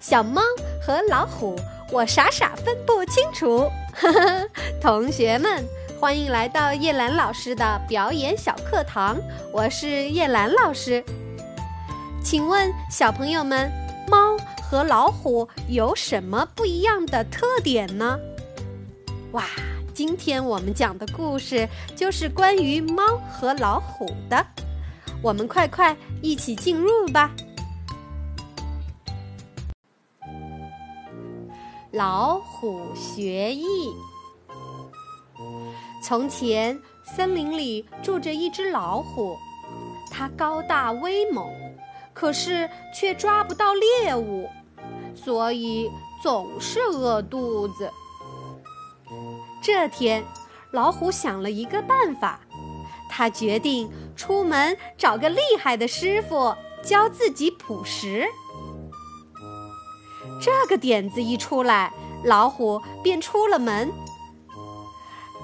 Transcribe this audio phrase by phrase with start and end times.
[0.00, 0.40] 小猫
[0.80, 1.54] 和老虎，
[1.92, 3.70] 我傻傻分不清楚。
[3.92, 4.48] 呵呵，
[4.80, 5.62] 同学们，
[6.00, 9.20] 欢迎来到叶兰老师的表演小课堂，
[9.52, 11.04] 我是叶兰老师。
[12.24, 13.70] 请问小朋友们，
[14.08, 18.18] 猫和老虎有什么不一样的特点呢？
[19.32, 19.44] 哇，
[19.92, 24.46] 今天我们讲的故事就是关于猫和老虎的，
[25.22, 27.30] 我们快快一起进入吧。
[31.92, 33.92] 老虎学艺。
[36.00, 39.36] 从前，森林里住着一只老虎，
[40.08, 41.50] 它高大威猛，
[42.14, 44.48] 可是却抓不到猎物，
[45.16, 45.90] 所以
[46.22, 47.90] 总是饿肚子。
[49.60, 50.22] 这天，
[50.70, 52.40] 老虎想了一个办法，
[53.10, 56.54] 他决定出门找个厉害的师傅
[56.84, 58.28] 教自己捕食。
[60.40, 61.92] 这个点子一出来，
[62.24, 63.92] 老虎便出了门。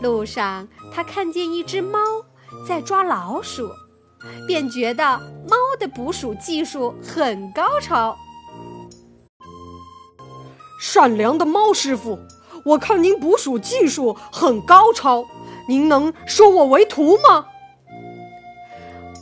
[0.00, 1.98] 路上，他看见一只猫
[2.66, 3.68] 在抓老鼠，
[4.46, 8.16] 便觉得猫的捕鼠技术很高超。
[10.80, 12.18] 善良的猫师傅，
[12.64, 15.24] 我看您捕鼠技术很高超，
[15.68, 17.46] 您能收我为徒吗？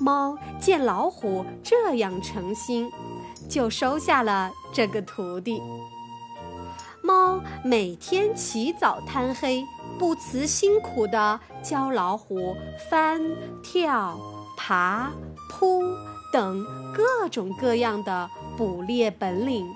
[0.01, 2.91] 猫见老虎这样诚心。
[3.49, 5.61] 就收下了这个徒弟。
[7.03, 9.63] 猫每天起早贪黑，
[9.99, 12.57] 不辞辛苦地教老虎
[12.91, 13.21] 翻、
[13.63, 14.19] 跳、
[14.57, 15.13] 爬、
[15.51, 15.83] 扑
[16.33, 16.65] 等
[16.95, 19.67] 各种各样的捕猎本领。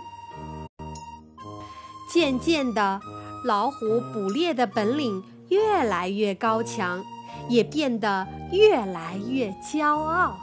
[2.10, 3.00] 渐渐的，
[3.44, 7.04] 老虎捕猎的本领越来越高强，
[7.50, 10.38] 也变得越来越骄傲。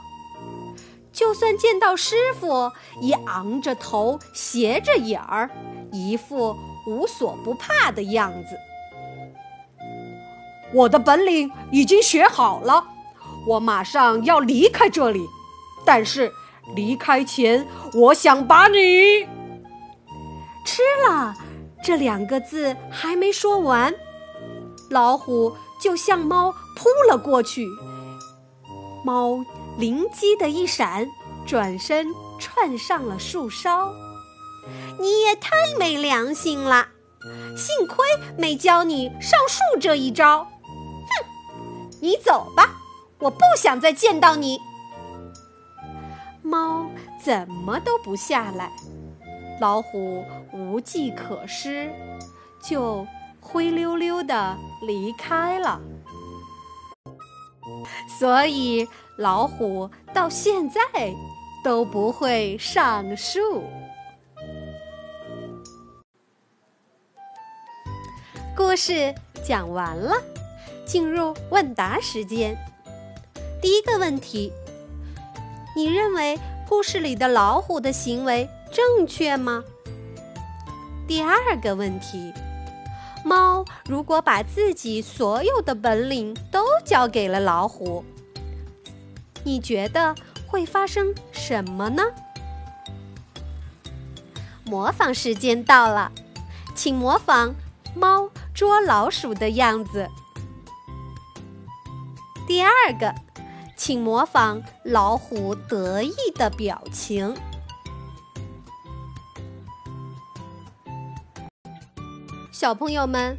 [1.16, 5.48] 就算见到师傅，也昂着头，斜着眼儿，
[5.90, 6.54] 一副
[6.86, 8.54] 无所不怕的样子。
[10.74, 12.84] 我的本领已经学好了，
[13.48, 15.26] 我马上要离开这里。
[15.86, 16.30] 但是
[16.74, 19.26] 离开前，我想把你
[20.66, 21.34] 吃了。
[21.82, 23.94] 这两个字还没说完，
[24.90, 27.66] 老虎就向猫扑了过去。
[29.02, 29.42] 猫。
[29.78, 31.06] 灵机的一闪，
[31.46, 32.06] 转身
[32.40, 33.92] 窜上了树梢。
[34.98, 36.88] 你也太没良心了！
[37.56, 38.04] 幸亏
[38.38, 40.44] 没教你上树这一招。
[40.44, 42.76] 哼，你走吧，
[43.18, 44.58] 我不想再见到你。
[46.42, 46.86] 猫
[47.22, 48.70] 怎么都不下来，
[49.60, 51.90] 老虎无计可施，
[52.62, 53.06] 就
[53.40, 55.80] 灰溜溜的离开了。
[58.18, 58.86] 所以。
[59.18, 60.82] 老虎到现在
[61.64, 63.64] 都不会上树。
[68.54, 70.16] 故事讲完了，
[70.84, 72.54] 进入问答时间。
[73.62, 74.52] 第一个问题：
[75.74, 76.38] 你认为
[76.68, 79.64] 故事里的老虎的行为正确吗？
[81.08, 82.34] 第二个问题：
[83.26, 88.04] 猫如果把自己所有的本领都交给了老虎？
[89.42, 90.14] 你觉得
[90.46, 92.04] 会发生什么呢？
[94.64, 96.12] 模仿时间到了，
[96.76, 97.52] 请模仿
[97.96, 100.08] 猫捉老鼠的样子。
[102.46, 102.70] 第二
[103.00, 103.12] 个，
[103.76, 107.36] 请模仿老虎得意的表情。
[112.58, 113.36] 小朋友们，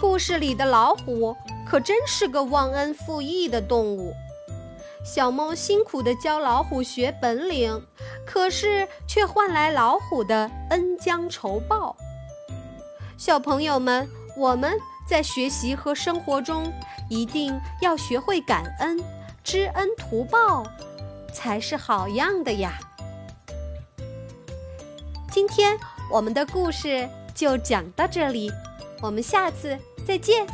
[0.00, 4.12] 故事里的老虎可真是个忘恩负义的动物。
[5.04, 7.80] 小猫辛苦地教老虎学本领，
[8.26, 11.96] 可是却换来老虎的恩将仇报。
[13.16, 14.76] 小朋友们，我们
[15.08, 16.64] 在学习和生活中
[17.08, 18.98] 一定要学会感恩、
[19.44, 20.64] 知恩图报，
[21.32, 22.76] 才是好样的呀！
[25.30, 25.78] 今天
[26.10, 28.50] 我们的故事就讲到这里，
[29.02, 30.46] 我们下次再见。